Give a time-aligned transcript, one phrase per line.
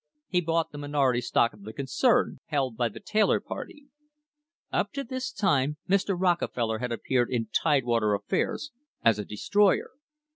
[0.27, 3.85] He bought the minority stock of the concern, held by the Taylor party.
[4.71, 6.15] Up to this time Mr.
[6.19, 8.71] Rockefeller had appeared in Tidewater affairs
[9.05, 9.91] as a destroyer.